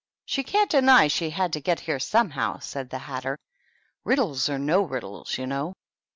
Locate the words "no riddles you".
4.57-5.45